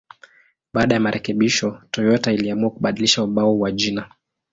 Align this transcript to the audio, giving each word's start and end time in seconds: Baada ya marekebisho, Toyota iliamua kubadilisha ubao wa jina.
Baada 0.73 0.95
ya 0.95 1.01
marekebisho, 1.01 1.81
Toyota 1.91 2.31
iliamua 2.31 2.71
kubadilisha 2.71 3.23
ubao 3.23 3.59
wa 3.59 3.71
jina. 3.71 4.09